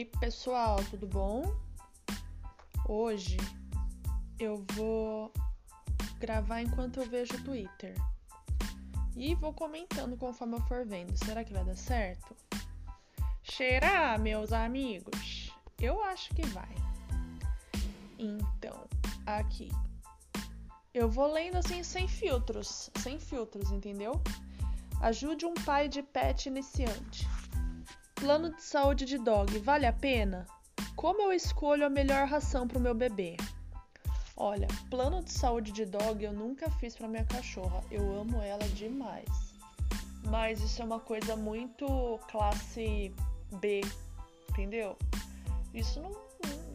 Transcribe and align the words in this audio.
Oi, 0.00 0.06
pessoal, 0.18 0.78
tudo 0.88 1.06
bom? 1.06 1.54
Hoje 2.88 3.36
eu 4.38 4.64
vou 4.72 5.30
gravar 6.18 6.62
enquanto 6.62 7.00
eu 7.00 7.06
vejo 7.06 7.34
o 7.34 7.44
Twitter. 7.44 7.94
E 9.14 9.34
vou 9.34 9.52
comentando 9.52 10.16
conforme 10.16 10.56
eu 10.56 10.62
for 10.62 10.86
vendo. 10.86 11.14
Será 11.22 11.44
que 11.44 11.52
vai 11.52 11.62
dar 11.66 11.76
certo? 11.76 12.34
Cheira, 13.42 14.16
meus 14.16 14.54
amigos? 14.54 15.52
Eu 15.78 16.02
acho 16.04 16.34
que 16.34 16.46
vai. 16.46 16.74
Então, 18.18 18.88
aqui. 19.26 19.70
Eu 20.94 21.10
vou 21.10 21.30
lendo 21.30 21.58
assim 21.58 21.82
sem 21.82 22.08
filtros, 22.08 22.88
sem 23.02 23.20
filtros, 23.20 23.70
entendeu? 23.70 24.18
Ajude 25.02 25.44
um 25.44 25.52
pai 25.52 25.90
de 25.90 26.02
pet 26.02 26.48
iniciante. 26.48 27.28
Plano 28.20 28.54
de 28.54 28.62
saúde 28.62 29.06
de 29.06 29.16
dog 29.16 29.58
vale 29.60 29.86
a 29.86 29.94
pena? 29.94 30.46
Como 30.94 31.22
eu 31.22 31.32
escolho 31.32 31.86
a 31.86 31.88
melhor 31.88 32.28
ração 32.28 32.68
para 32.68 32.76
o 32.76 32.80
meu 32.80 32.94
bebê? 32.94 33.34
Olha, 34.36 34.68
plano 34.90 35.22
de 35.22 35.32
saúde 35.32 35.72
de 35.72 35.86
dog 35.86 36.22
eu 36.22 36.30
nunca 36.30 36.70
fiz 36.72 36.94
para 36.94 37.08
minha 37.08 37.24
cachorra. 37.24 37.82
Eu 37.90 38.20
amo 38.20 38.42
ela 38.42 38.68
demais. 38.74 39.26
Mas 40.28 40.60
isso 40.60 40.82
é 40.82 40.84
uma 40.84 41.00
coisa 41.00 41.34
muito 41.34 42.20
classe 42.30 43.14
B, 43.58 43.80
entendeu? 44.50 44.98
Isso 45.72 45.98
não, 46.02 46.12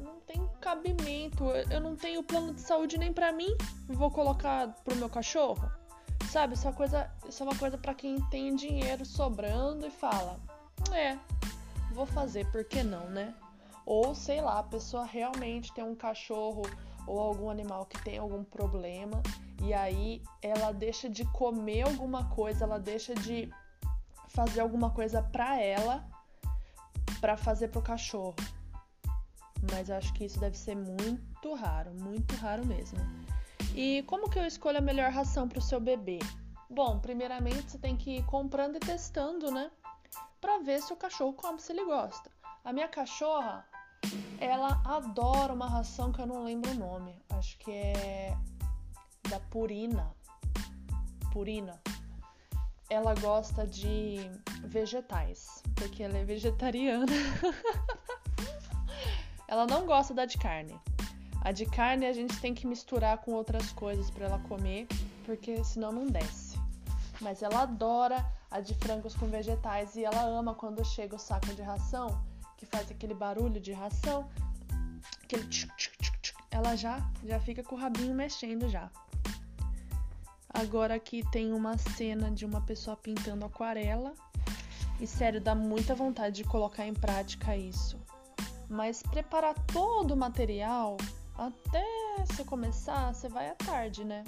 não 0.02 0.20
tem 0.22 0.50
cabimento. 0.60 1.46
Eu 1.70 1.80
não 1.80 1.96
tenho 1.96 2.24
plano 2.24 2.56
de 2.56 2.62
saúde 2.62 2.98
nem 2.98 3.14
para 3.14 3.32
mim. 3.32 3.56
Vou 3.88 4.10
colocar 4.10 4.70
pro 4.84 4.96
meu 4.96 5.10
cachorro. 5.10 5.70
Sabe, 6.32 6.56
isso 6.56 6.66
é 6.66 6.72
uma 6.72 6.76
coisa, 6.76 7.12
é 7.24 7.44
uma 7.44 7.56
coisa 7.56 7.78
para 7.78 7.94
quem 7.94 8.20
tem 8.30 8.56
dinheiro 8.56 9.06
sobrando 9.06 9.86
e 9.86 9.92
fala: 9.92 10.40
"É, 10.94 11.18
vou 11.92 12.06
fazer, 12.06 12.46
por 12.52 12.64
que 12.64 12.84
não, 12.84 13.10
né? 13.10 13.34
Ou 13.86 14.16
sei 14.16 14.42
lá, 14.42 14.60
a 14.60 14.64
pessoa 14.64 15.06
realmente 15.06 15.74
tem 15.74 15.84
um 15.84 15.96
cachorro 15.96 16.64
ou 17.08 17.20
algum 17.20 17.50
animal 17.50 17.86
que 17.86 18.02
tem 18.04 18.18
algum 18.18 18.44
problema 18.44 19.22
e 19.64 19.74
aí 19.74 20.22
ela 20.42 20.72
deixa 20.72 21.10
de 21.10 21.24
comer 21.26 21.84
alguma 21.84 22.26
coisa, 22.30 22.66
ela 22.66 22.80
deixa 22.80 23.14
de 23.14 23.50
fazer 24.30 24.60
alguma 24.60 24.90
coisa 24.90 25.22
para 25.22 25.62
ela 25.62 26.06
para 27.22 27.38
fazer 27.38 27.70
pro 27.70 27.82
cachorro. 27.82 28.36
Mas 29.72 29.90
acho 29.90 30.14
que 30.14 30.26
isso 30.26 30.40
deve 30.40 30.58
ser 30.58 30.76
muito 30.76 31.54
raro, 31.56 31.92
muito 31.94 32.36
raro 32.36 32.66
mesmo. 32.66 33.00
E 33.74 34.04
como 34.04 34.30
que 34.30 34.38
eu 34.38 34.46
escolho 34.46 34.78
a 34.78 34.82
melhor 34.82 35.12
ração 35.12 35.48
para 35.48 35.60
o 35.60 35.62
seu 35.62 35.80
bebê? 35.80 36.20
Bom, 36.70 37.00
primeiramente 37.00 37.72
você 37.72 37.78
tem 37.78 37.96
que 37.96 38.18
ir 38.18 38.26
comprando 38.26 38.76
e 38.76 38.80
testando, 38.80 39.50
né? 39.50 39.72
Para 40.46 40.60
ver 40.60 40.80
se 40.80 40.94
o 40.94 40.96
cachorro 40.96 41.34
come 41.34 41.60
se 41.60 41.74
ele 41.74 41.84
gosta. 41.86 42.30
A 42.64 42.72
minha 42.72 42.88
cachorra, 42.88 43.66
ela 44.40 44.80
adora 44.86 45.52
uma 45.52 45.68
ração 45.68 46.12
que 46.12 46.22
eu 46.22 46.28
não 46.28 46.44
lembro 46.44 46.70
o 46.70 46.76
nome. 46.76 47.20
Acho 47.32 47.58
que 47.58 47.72
é 47.72 48.38
da 49.28 49.40
Purina. 49.40 50.16
Purina. 51.34 51.82
Ela 52.92 53.16
gosta 53.16 53.66
de 53.66 54.20
vegetais, 54.66 55.64
porque 55.74 56.04
ela 56.04 56.16
é 56.16 56.24
vegetariana. 56.24 57.08
ela 59.50 59.66
não 59.66 59.88
gosta 59.88 60.14
da 60.14 60.26
de 60.26 60.38
carne. 60.38 60.80
A 61.42 61.52
de 61.52 61.66
carne 61.66 62.06
a 62.06 62.14
gente 62.14 62.40
tem 62.40 62.54
que 62.54 62.68
misturar 62.68 63.18
com 63.18 63.32
outras 63.32 63.72
coisas 63.72 64.12
para 64.12 64.28
ela 64.28 64.40
comer, 64.48 64.88
porque 65.26 65.64
senão 65.64 65.92
não 65.92 66.06
desce. 66.06 66.56
Mas 67.20 67.42
ela 67.42 67.64
adora 67.64 68.24
a 68.50 68.60
de 68.60 68.74
frangos 68.76 69.16
com 69.16 69.28
vegetais 69.28 69.96
e 69.96 70.04
ela 70.04 70.24
ama 70.24 70.54
quando 70.54 70.84
chega 70.86 71.16
o 71.16 71.20
saco 71.20 71.54
de 71.54 71.62
ração, 71.62 72.22
que 72.58 72.66
faz 72.66 72.90
aquele 72.90 73.14
barulho 73.14 73.60
de 73.60 73.74
ração, 73.74 74.30
aquele 75.24 75.44
tchuc, 75.48 75.76
tchuc, 75.76 75.98
tchuc, 75.98 76.20
tchuc, 76.20 76.44
ela 76.52 76.76
já 76.76 77.00
já 77.24 77.40
fica 77.40 77.64
com 77.64 77.76
o 77.76 77.80
rabinho 77.80 78.14
mexendo 78.14 78.70
já. 78.70 78.90
Agora 80.56 80.96
aqui 80.96 81.22
tem 81.32 81.52
uma 81.52 81.78
cena 81.78 82.32
de 82.32 82.46
uma 82.46 82.62
pessoa 82.62 82.96
pintando 82.96 83.46
aquarela. 83.46 84.14
E 85.02 85.06
sério, 85.06 85.42
dá 85.42 85.54
muita 85.54 85.94
vontade 85.94 86.38
de 86.38 86.44
colocar 86.46 86.88
em 86.88 86.94
prática 86.94 87.58
isso. 87.58 88.00
Mas 88.70 89.04
preparar 89.04 89.54
todo 89.66 90.12
o 90.12 90.18
material 90.18 90.96
até 91.38 91.84
você 92.26 92.46
começar, 92.46 93.14
você 93.14 93.28
vai 93.28 93.50
à 93.50 93.56
tarde, 93.56 94.06
né? 94.06 94.24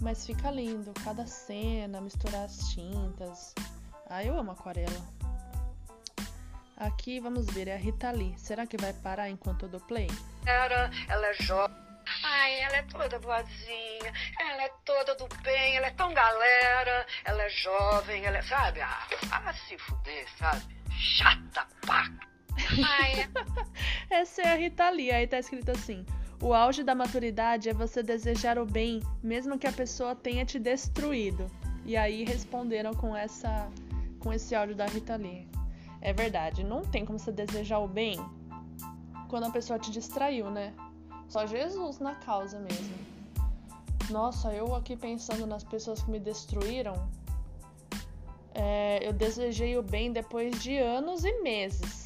Mas 0.00 0.26
fica 0.26 0.50
lindo, 0.50 0.92
cada 1.04 1.26
cena, 1.26 2.00
misturar 2.00 2.44
as 2.44 2.70
tintas. 2.70 3.54
Ah, 4.08 4.24
eu 4.24 4.38
amo 4.38 4.52
aquarela. 4.52 5.20
Aqui 6.76 7.20
vamos 7.20 7.46
ver, 7.46 7.68
é 7.68 7.74
a 7.74 7.76
Rita 7.76 8.10
Lee. 8.10 8.34
Será 8.38 8.66
que 8.66 8.78
vai 8.78 8.94
parar 8.94 9.28
enquanto 9.28 9.66
eu 9.66 9.68
dou 9.68 9.80
play? 9.80 10.08
Ela, 10.46 10.90
ela 11.08 11.26
é 11.26 11.34
jovem. 11.34 11.76
Ai, 12.24 12.60
ela 12.60 12.76
é 12.76 12.82
toda 12.82 13.18
boazinha, 13.18 14.12
ela 14.40 14.62
é 14.64 14.68
toda 14.84 15.14
do 15.14 15.28
bem, 15.42 15.76
ela 15.76 15.86
é 15.86 15.90
tão 15.90 16.12
galera, 16.12 17.06
ela 17.24 17.42
é 17.42 17.48
jovem, 17.50 18.24
ela 18.24 18.38
é, 18.38 18.42
sabe? 18.42 18.80
Ah, 18.80 19.06
ah 19.30 19.52
se 19.52 19.78
fuder, 19.78 20.26
sabe? 20.38 20.62
Chata 20.90 21.66
pá. 21.86 22.04
Ai. 22.84 23.30
Essa 24.10 24.42
é 24.42 24.52
a 24.52 24.56
Rita 24.56 24.90
Lee, 24.90 25.12
aí 25.12 25.26
tá 25.26 25.38
escrito 25.38 25.70
assim: 25.70 26.04
o 26.42 26.54
auge 26.54 26.82
da 26.82 26.94
maturidade 26.94 27.68
é 27.68 27.74
você 27.74 28.02
desejar 28.02 28.58
o 28.58 28.64
bem, 28.64 29.02
mesmo 29.22 29.58
que 29.58 29.66
a 29.66 29.72
pessoa 29.72 30.14
tenha 30.14 30.44
te 30.44 30.58
destruído. 30.58 31.46
E 31.84 31.96
aí 31.96 32.24
responderam 32.24 32.94
com 32.94 33.14
essa 33.14 33.68
com 34.18 34.32
esse 34.32 34.54
áudio 34.54 34.74
da 34.74 34.86
Rita 34.86 35.16
Lee. 35.16 35.48
É 36.00 36.12
verdade, 36.12 36.64
não 36.64 36.82
tem 36.82 37.04
como 37.04 37.18
você 37.18 37.32
desejar 37.32 37.78
o 37.78 37.88
bem 37.88 38.18
quando 39.28 39.44
a 39.44 39.50
pessoa 39.50 39.78
te 39.78 39.90
distraiu, 39.90 40.50
né? 40.50 40.74
Só 41.28 41.46
Jesus 41.46 41.98
na 41.98 42.14
causa 42.14 42.58
mesmo. 42.58 42.98
Nossa, 44.10 44.52
eu 44.52 44.74
aqui 44.74 44.96
pensando 44.96 45.46
nas 45.46 45.62
pessoas 45.62 46.02
que 46.02 46.10
me 46.10 46.18
destruíram, 46.18 47.08
é, 48.54 49.06
eu 49.06 49.12
desejei 49.12 49.78
o 49.78 49.82
bem 49.82 50.12
depois 50.12 50.60
de 50.62 50.76
anos 50.76 51.24
e 51.24 51.40
meses 51.42 51.99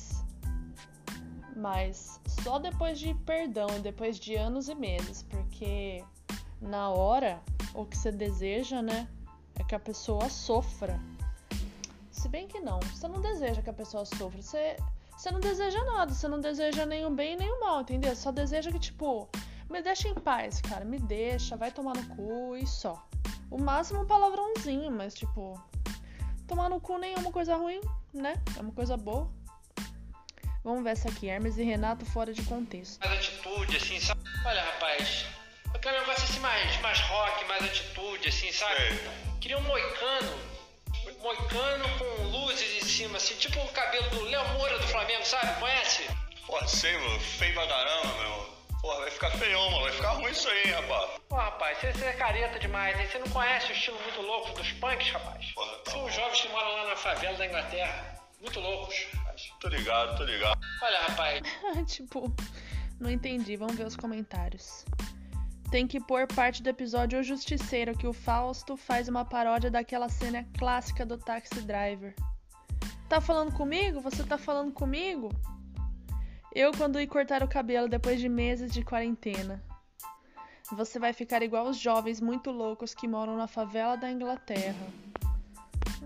mas 1.65 2.21
só 2.27 2.59
depois 2.59 2.99
de 2.99 3.15
perdão, 3.15 3.67
depois 3.81 4.19
de 4.19 4.35
anos 4.35 4.69
e 4.69 4.75
meses, 4.75 5.23
porque 5.23 6.05
na 6.61 6.91
hora 6.91 7.41
o 7.73 7.87
que 7.87 7.97
você 7.97 8.13
deseja, 8.13 8.83
né, 8.83 9.09
é 9.59 9.65
que 9.65 9.75
a 9.75 9.81
pessoa 9.81 10.29
sofra. 10.29 11.01
Se 12.11 12.29
bem 12.29 12.47
que 12.47 12.61
não, 12.61 12.79
você 12.81 13.09
não 13.09 13.19
deseja 13.19 13.63
que 13.63 13.71
a 13.71 13.73
pessoa 13.73 14.05
sofra, 14.05 14.43
você, 14.43 14.77
você 15.17 15.31
não 15.31 15.41
deseja 15.41 15.83
nada, 15.85 16.13
você 16.13 16.29
não 16.29 16.39
deseja 16.39 16.85
o 17.09 17.11
bem 17.11 17.35
nem 17.35 17.51
o 17.51 17.61
mal, 17.61 17.81
entendeu? 17.81 18.15
Só 18.15 18.31
deseja 18.31 18.71
que, 18.71 18.79
tipo, 18.79 19.27
me 19.71 19.81
deixa 19.81 20.07
em 20.07 20.15
paz, 20.15 20.61
cara, 20.61 20.85
me 20.85 20.99
deixa, 20.99 21.57
vai 21.57 21.71
tomar 21.71 21.97
no 21.97 22.15
cu 22.15 22.57
e 22.57 22.67
só. 22.67 23.03
O 23.51 23.59
máximo 23.59 24.03
um 24.03 24.07
palavrãozinho, 24.07 24.93
mas, 24.93 25.15
tipo, 25.15 25.59
tomar 26.47 26.69
no 26.69 26.79
cu 26.79 26.99
nem 26.99 27.15
é 27.15 27.19
uma 27.19 27.33
coisa 27.33 27.57
ruim, 27.57 27.81
né? 28.13 28.35
É 28.55 28.61
uma 28.61 28.73
coisa 28.73 28.99
boa. 28.99 29.31
Vamos 30.65 30.83
ver 30.83 30.93
essa 30.93 31.11
aqui, 31.11 31.29
Hermes 31.29 31.59
e 31.59 31.63
Renato 31.63 32.07
fora 32.07 32.33
de 32.33 32.41
contexto. 32.43 32.99
Mais 33.07 33.19
atitude, 33.19 33.77
assim, 33.77 34.01
sabe? 34.01 34.23
Olha, 34.47 34.63
rapaz, 34.63 35.27
eu 35.75 35.79
quero 35.79 35.95
um 35.95 36.01
negócio 36.01 36.25
assim 36.25 36.41
mais, 36.41 36.81
mais 36.81 36.99
rock, 37.01 37.45
mais 37.45 37.65
atitude, 37.65 38.29
assim, 38.31 38.51
sabe? 38.51 38.99
Queria 39.43 39.59
um 39.59 39.63
moicano, 39.63 40.39
moicano 41.21 41.85
com 41.99 42.23
luzes 42.29 42.83
em 42.83 42.87
cima, 42.87 43.19
assim, 43.19 43.35
tipo 43.35 43.61
o 43.61 43.69
cabelo 43.73 44.09
do 44.09 44.23
Léo 44.23 44.49
Moura 44.55 44.79
do 44.79 44.87
Flamengo, 44.87 45.27
sabe? 45.27 45.61
Conhece? 45.61 46.09
Pô, 46.47 46.67
sei, 46.67 46.97
mano, 46.97 47.21
feio 47.21 47.53
pra 47.53 47.67
caramba, 47.67 48.23
meu. 48.23 48.55
Porra, 48.81 49.01
vai 49.01 49.11
ficar 49.11 49.31
feião, 49.33 49.71
mano. 49.71 49.83
Vai 49.83 49.93
ficar 49.93 50.11
ruim 50.13 50.31
isso 50.31 50.49
aí, 50.49 50.71
rapaz. 50.71 51.11
Pô, 51.29 51.37
rapaz, 51.37 51.79
você, 51.79 51.93
você 51.93 52.05
é 52.07 52.13
careta 52.15 52.59
demais, 52.59 52.99
hein? 52.99 53.07
Você 53.07 53.19
não 53.19 53.29
conhece 53.29 53.71
o 53.71 53.75
estilo 53.75 54.01
muito 54.01 54.23
louco 54.23 54.53
dos 54.55 54.73
punks, 54.73 55.11
rapaz? 55.11 55.53
Porra, 55.53 55.77
tá 55.85 55.91
São 55.91 56.05
os 56.07 56.15
jovens 56.15 56.41
que 56.41 56.49
moram 56.49 56.73
lá 56.73 56.89
na 56.89 56.97
favela 56.97 57.37
da 57.37 57.47
Inglaterra. 57.47 58.24
Muito 58.45 58.61
loucos. 58.61 59.07
Tô 59.59 59.69
ligado, 59.69 60.19
tô 60.19 60.25
ligado. 60.25 60.61
Olha, 60.83 60.99
rapaz. 61.09 61.41
tipo, 61.89 62.31
não 63.01 63.11
entendi. 63.11 63.57
Vamos 63.57 63.75
ver 63.75 63.87
os 63.87 63.97
comentários. 63.97 64.85
Tem 65.71 65.87
que 65.87 65.99
pôr 65.99 66.27
parte 66.27 66.63
do 66.63 66.69
episódio 66.69 67.19
O 67.19 67.23
Justiceiro, 67.23 67.97
que 67.97 68.07
o 68.07 68.13
Fausto 68.13 68.77
faz 68.77 69.09
uma 69.09 69.25
paródia 69.25 69.71
daquela 69.71 70.11
cena 70.11 70.47
clássica 70.59 71.07
do 71.07 71.17
Taxi 71.17 71.63
Driver. 71.63 72.15
Tá 73.09 73.19
falando 73.19 73.51
comigo? 73.51 73.99
Você 74.03 74.23
tá 74.23 74.37
falando 74.37 74.73
comigo? 74.73 75.31
Eu, 76.55 76.71
quando 76.73 77.01
ir 77.01 77.07
cortar 77.07 77.43
o 77.43 77.49
cabelo 77.49 77.89
depois 77.89 78.21
de 78.21 78.29
meses 78.29 78.71
de 78.71 78.85
quarentena. 78.85 79.65
Você 80.71 80.99
vai 80.99 81.15
ficar 81.15 81.43
igual 81.43 81.67
os 81.67 81.79
jovens 81.79 82.21
muito 82.21 82.51
loucos 82.51 82.95
que 82.95 83.09
moram 83.09 83.39
na 83.39 83.47
favela 83.47 83.97
da 83.97 84.11
Inglaterra. 84.11 84.87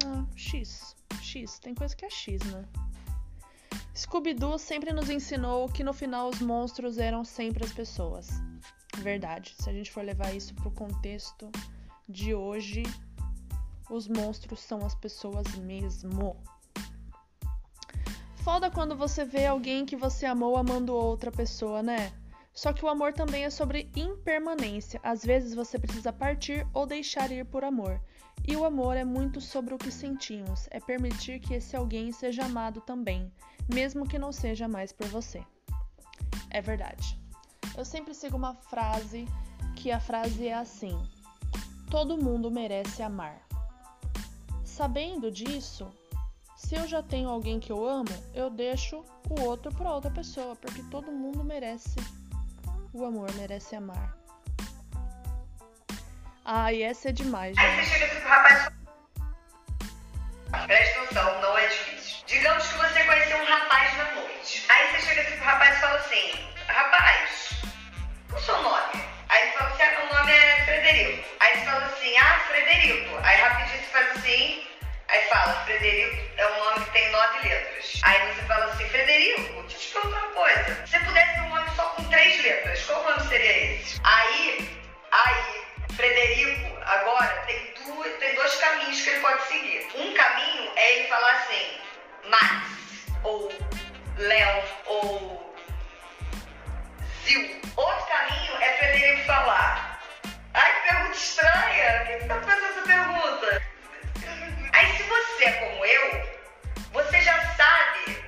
Ah, 0.06 0.24
X. 0.36 0.96
X. 1.20 1.58
Tem 1.58 1.74
coisa 1.74 1.94
que 1.94 2.04
é 2.04 2.10
X, 2.10 2.42
né? 2.44 2.64
Scooby-Doo 3.94 4.58
sempre 4.58 4.92
nos 4.92 5.10
ensinou 5.10 5.68
que 5.68 5.82
no 5.82 5.92
final 5.92 6.28
os 6.28 6.40
monstros 6.40 6.98
eram 6.98 7.24
sempre 7.24 7.64
as 7.64 7.72
pessoas. 7.72 8.28
Verdade. 8.98 9.54
Se 9.58 9.68
a 9.68 9.72
gente 9.72 9.90
for 9.90 10.04
levar 10.04 10.34
isso 10.34 10.54
pro 10.54 10.70
contexto 10.70 11.50
de 12.08 12.34
hoje, 12.34 12.84
os 13.90 14.06
monstros 14.06 14.60
são 14.60 14.84
as 14.84 14.94
pessoas 14.94 15.46
mesmo. 15.56 16.36
foda 18.44 18.70
quando 18.70 18.96
você 18.96 19.24
vê 19.24 19.46
alguém 19.46 19.84
que 19.84 19.96
você 19.96 20.24
amou 20.24 20.56
amando 20.56 20.94
outra 20.94 21.30
pessoa, 21.30 21.82
né? 21.82 22.12
Só 22.58 22.72
que 22.72 22.84
o 22.84 22.88
amor 22.88 23.12
também 23.12 23.44
é 23.44 23.50
sobre 23.50 23.88
impermanência. 23.94 24.98
Às 25.04 25.24
vezes 25.24 25.54
você 25.54 25.78
precisa 25.78 26.12
partir 26.12 26.66
ou 26.74 26.86
deixar 26.86 27.30
ir 27.30 27.44
por 27.44 27.62
amor. 27.62 28.00
E 28.48 28.56
o 28.56 28.64
amor 28.64 28.96
é 28.96 29.04
muito 29.04 29.40
sobre 29.40 29.74
o 29.74 29.78
que 29.78 29.92
sentimos, 29.92 30.66
é 30.72 30.80
permitir 30.80 31.38
que 31.38 31.54
esse 31.54 31.76
alguém 31.76 32.10
seja 32.10 32.46
amado 32.46 32.80
também, 32.80 33.32
mesmo 33.72 34.08
que 34.08 34.18
não 34.18 34.32
seja 34.32 34.66
mais 34.66 34.92
por 34.92 35.06
você. 35.06 35.40
É 36.50 36.60
verdade. 36.60 37.16
Eu 37.76 37.84
sempre 37.84 38.12
sigo 38.12 38.36
uma 38.36 38.56
frase 38.56 39.24
que 39.76 39.92
a 39.92 40.00
frase 40.00 40.48
é 40.48 40.54
assim: 40.54 41.00
Todo 41.88 42.20
mundo 42.20 42.50
merece 42.50 43.04
amar. 43.04 43.40
Sabendo 44.64 45.30
disso, 45.30 45.88
se 46.56 46.74
eu 46.74 46.88
já 46.88 47.04
tenho 47.04 47.28
alguém 47.28 47.60
que 47.60 47.70
eu 47.70 47.88
amo, 47.88 48.10
eu 48.34 48.50
deixo 48.50 49.04
o 49.30 49.42
outro 49.42 49.72
para 49.72 49.94
outra 49.94 50.10
pessoa, 50.10 50.56
porque 50.56 50.82
todo 50.90 51.12
mundo 51.12 51.44
merece 51.44 51.94
o 52.92 53.04
amor, 53.04 53.32
merece 53.34 53.76
amar. 53.76 54.16
Ai, 56.44 56.82
essa 56.82 57.10
é 57.10 57.12
demais, 57.12 57.56
gente. 57.56 57.66
Aí 57.66 57.84
você 57.84 57.90
chega 57.90 58.06
assim 58.06 58.20
pro 58.20 58.28
rapaz. 58.28 58.68
Presta 60.66 61.00
atenção, 61.00 61.40
não 61.42 61.58
é 61.58 61.66
difícil. 61.66 62.24
Digamos 62.26 62.66
que 62.66 62.78
você 62.78 63.04
conheceu 63.04 63.38
um 63.38 63.44
rapaz 63.44 63.96
na 63.98 64.04
noite. 64.12 64.64
Aí 64.68 64.90
você 64.90 65.06
chega 65.06 65.20
assim 65.22 65.36
pro 65.36 65.44
rapaz 65.44 65.76
e 65.76 65.80
fala 65.80 65.98
assim: 65.98 66.32
Rapaz, 66.66 67.50
qual 68.28 68.40
o 68.40 68.44
seu 68.44 68.62
nome? 68.62 69.04
Aí 69.28 69.42
ele 69.42 69.52
fala 69.52 69.70
assim: 69.70 69.82
Ah, 69.82 69.90
meu 69.98 70.18
nome 70.18 70.32
é 70.32 70.64
Frederico. 70.64 71.28
Aí 71.40 71.58
você 71.58 71.64
fala 71.66 71.84
assim: 71.84 72.16
Ah, 72.16 72.40
Frederico. 72.48 73.18
Aí 73.22 73.40
rapidinho 73.40 73.78
você 73.78 73.90
faz 73.90 74.10
assim. 74.16 74.68
Aí 75.08 75.22
fala, 75.28 75.64
Frederico 75.64 76.28
é 76.36 76.46
um 76.46 76.64
nome 76.64 76.84
que 76.84 76.92
tem 76.92 77.10
nove 77.10 77.48
letras. 77.48 78.00
Aí 78.02 78.34
você 78.34 78.42
fala 78.42 78.66
assim, 78.66 78.84
Frederico, 78.88 79.62
deixa 79.62 79.76
eu 79.76 79.80
te 79.80 79.88
perguntar 79.88 80.18
uma 80.18 80.32
coisa. 80.32 80.86
Se 80.86 81.00
pudesse 81.00 81.34
ter 81.34 81.40
um 81.40 81.47
três 82.18 82.42
letras, 82.42 82.84
qual 82.84 83.04
nome 83.04 83.28
seria 83.28 83.74
esse? 83.74 84.00
Aí, 84.02 84.68
aí, 85.12 85.64
Frederico, 85.94 86.76
agora 86.84 87.28
tem, 87.46 87.74
duas, 87.84 88.12
tem 88.18 88.34
dois 88.34 88.56
caminhos 88.56 89.00
que 89.00 89.10
ele 89.10 89.20
pode 89.20 89.42
seguir. 89.44 89.88
Um 89.94 90.14
caminho 90.14 90.72
é 90.74 90.96
ele 90.96 91.08
falar 91.08 91.32
assim, 91.34 91.78
Max, 92.24 93.06
ou 93.22 93.52
Léo, 94.16 94.64
ou 94.86 95.54
Zil. 97.24 97.60
Outro 97.76 98.06
caminho 98.06 98.62
é 98.62 98.72
Frederico 98.78 99.24
falar. 99.24 100.02
Ai, 100.54 100.72
que 100.72 100.88
pergunta 100.88 101.16
estranha. 101.16 102.04
Quem 102.04 102.18
que 102.18 102.26
tá 102.26 102.40
fazendo 102.40 102.66
essa 102.66 102.82
pergunta? 102.82 103.62
Aí 104.72 104.96
se 104.96 105.02
você 105.04 105.44
é 105.44 105.52
como 105.52 105.84
eu, 105.86 106.28
você 106.92 107.20
já 107.22 107.40
sabe 107.54 108.18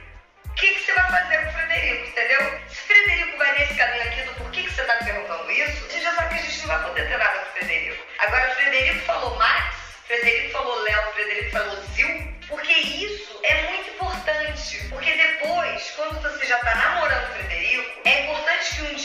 o 0.47 0.53
que, 0.55 0.75
que 0.75 0.79
você 0.79 0.93
vai 0.93 1.11
fazer 1.11 1.43
com 1.43 1.51
o 1.51 1.53
Frederico, 1.55 2.07
entendeu? 2.07 2.30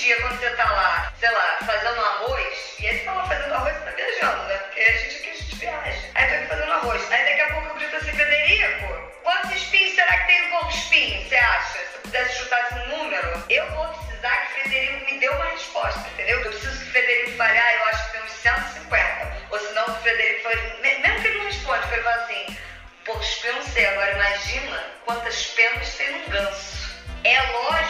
Dia, 0.05 0.21
quando 0.21 0.39
você 0.39 0.51
tá 0.51 0.71
lá, 0.71 1.11
sei 1.19 1.31
lá, 1.31 1.57
fazendo 1.65 1.99
arroz, 1.99 2.75
e 2.77 2.83
você 2.83 2.99
tá 2.99 3.13
lá 3.13 3.25
fazendo 3.25 3.53
arroz, 3.55 3.73
você 3.73 3.85
tá 3.85 3.91
viajando, 3.91 4.43
né? 4.43 4.57
Porque 4.57 4.81
a 4.81 4.97
gente 4.97 5.15
aqui, 5.15 5.29
a 5.29 5.33
gente 5.33 5.55
viaja. 5.55 6.09
Aí 6.13 6.27
tô 6.27 6.35
aqui 6.35 6.47
fazendo 6.47 6.71
arroz. 6.73 7.11
Aí 7.11 7.25
daqui 7.25 7.41
a 7.41 7.53
pouco 7.53 7.67
eu 7.69 7.75
grito 7.75 7.95
assim, 7.95 8.11
Frederico, 8.11 9.11
quantos 9.23 9.51
espinhos 9.51 9.95
será 9.95 10.17
que 10.19 10.27
tem 10.27 10.41
no 10.43 10.49
porco 10.51 10.69
espinho, 10.69 11.27
você 11.27 11.35
acha? 11.35 11.79
Se 11.79 11.95
eu 11.95 12.01
pudesse 12.03 12.37
chutar 12.37 12.61
esse 12.65 12.87
número, 12.87 13.43
eu 13.49 13.71
vou 13.71 13.87
precisar 13.87 14.37
que 14.37 14.45
o 14.45 14.61
Frederico 14.61 15.05
me 15.05 15.19
dê 15.19 15.29
uma 15.29 15.45
resposta, 15.45 16.07
entendeu? 16.13 16.39
Eu 16.39 16.51
preciso 16.51 16.77
que 16.77 16.85
o 16.85 16.91
Frederico 16.91 17.31
fale, 17.37 17.57
ah, 17.57 17.73
eu 17.73 17.85
acho 17.85 18.05
que 18.05 18.11
tem 18.11 18.21
uns 18.21 18.31
150. 18.31 19.37
Ou 19.49 19.59
senão 19.59 19.85
o 19.85 20.01
Frederico 20.01 20.43
fale, 20.43 20.73
mesmo 20.81 21.21
que 21.21 21.27
ele 21.29 21.37
não 21.39 21.45
responde, 21.45 21.93
ele 21.93 22.03
fala 22.03 22.15
assim, 22.17 22.57
porco 23.05 23.23
espinho 23.23 23.55
não 23.55 23.63
sei, 23.63 23.85
agora 23.87 24.11
imagina 24.11 24.83
quantas 25.03 25.47
penas 25.47 25.95
tem 25.95 26.11
num 26.11 26.29
ganso. 26.29 26.93
É 27.23 27.41
lógico 27.41 27.84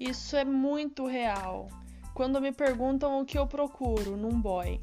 Isso 0.00 0.34
é 0.34 0.46
muito 0.46 1.06
real. 1.06 1.68
Quando 2.14 2.40
me 2.40 2.50
perguntam 2.50 3.20
o 3.20 3.26
que 3.26 3.38
eu 3.38 3.46
procuro 3.46 4.16
num 4.16 4.40
boy. 4.40 4.80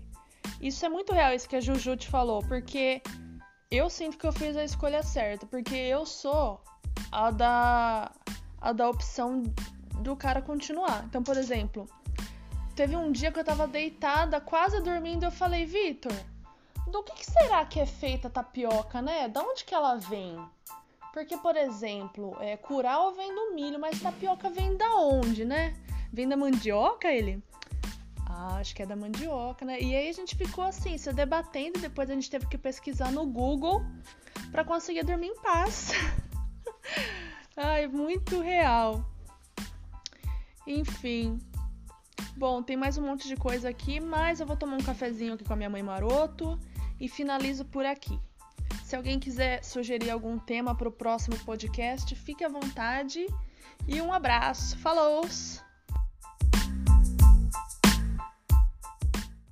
Isso 0.62 0.86
é 0.86 0.90
muito 0.90 1.12
real, 1.12 1.34
isso 1.34 1.50
que 1.50 1.56
a 1.56 1.60
Juju 1.60 1.98
te 1.98 2.08
falou, 2.08 2.44
porque 2.44 3.02
eu 3.72 3.90
sinto 3.90 4.18
que 4.18 4.28
eu 4.28 4.32
fiz 4.32 4.56
a 4.56 4.64
escolha 4.64 5.02
certa, 5.02 5.48
porque 5.48 5.76
eu 5.76 6.06
sou 6.06 6.62
a 7.12 7.32
da 7.32 8.12
a 8.62 8.72
da 8.72 8.90
opção 8.90 9.42
do 10.02 10.16
cara 10.16 10.42
continuar. 10.42 11.04
Então, 11.06 11.24
por 11.24 11.36
exemplo, 11.36 11.88
teve 12.76 12.96
um 12.96 13.12
dia 13.12 13.32
que 13.32 13.40
eu 13.40 13.44
tava 13.44 13.68
deitada, 13.68 14.40
quase 14.40 14.80
dormindo, 14.82 15.24
eu 15.24 15.32
falei, 15.32 15.66
Vitor, 15.66 16.14
do 16.88 17.04
que, 17.04 17.14
que 17.14 17.26
será 17.26 17.66
que 17.66 17.80
é 17.80 17.86
feita 17.88 18.28
a 18.28 18.32
tapioca, 18.32 19.02
né? 19.02 19.28
Da 19.28 19.42
onde 19.42 19.66
que 19.66 19.74
ela 19.74 19.96
vem? 19.96 20.38
Porque, 21.18 21.36
por 21.36 21.56
exemplo, 21.58 22.38
é, 22.40 22.56
curau 22.56 23.12
vem 23.12 23.34
do 23.34 23.56
milho, 23.56 23.80
mas 23.80 24.00
tapioca 24.00 24.52
vem 24.52 24.78
da 24.78 24.98
onde, 24.98 25.44
né? 25.44 25.74
Vem 26.14 26.30
da 26.30 26.38
mandioca, 26.38 27.12
ele? 27.12 27.44
Ah, 28.24 28.58
acho 28.58 28.76
que 28.76 28.84
é 28.84 28.86
da 28.86 28.96
mandioca, 28.96 29.66
né? 29.66 29.82
E 29.82 29.96
aí 29.96 30.10
a 30.10 30.12
gente 30.12 30.36
ficou 30.36 30.64
assim, 30.64 30.96
se 30.96 31.12
debatendo, 31.12 31.80
depois 31.80 32.08
a 32.12 32.14
gente 32.14 32.30
teve 32.30 32.46
que 32.46 32.56
pesquisar 32.56 33.12
no 33.12 33.26
Google 33.26 33.84
para 34.52 34.64
conseguir 34.64 35.04
dormir 35.04 35.30
em 35.30 35.42
paz. 35.42 35.90
Ai, 37.58 37.88
muito 37.88 38.40
real. 38.40 39.04
Enfim. 40.68 41.40
Bom, 42.38 42.62
tem 42.62 42.78
mais 42.78 42.96
um 42.96 43.02
monte 43.08 43.28
de 43.28 43.36
coisa 43.36 43.70
aqui, 43.70 44.00
mas 44.00 44.40
eu 44.40 44.46
vou 44.46 44.56
tomar 44.56 44.78
um 44.78 44.84
cafezinho 44.84 45.34
aqui 45.34 45.44
com 45.44 45.54
a 45.54 45.56
minha 45.56 45.70
mãe 45.70 45.82
Maroto 45.82 46.60
e 47.00 47.10
finalizo 47.10 47.66
por 47.66 47.88
aqui. 47.88 48.20
Se 48.88 48.96
alguém 48.96 49.20
quiser 49.20 49.62
sugerir 49.66 50.10
algum 50.10 50.40
tema 50.40 50.74
para 50.74 50.88
o 50.88 50.92
próximo 50.94 51.38
podcast, 51.40 52.16
fique 52.16 52.46
à 52.46 52.48
vontade. 52.48 53.28
E 53.86 54.02
um 54.02 54.14
abraço. 54.14 54.78
Falou! 54.78 55.26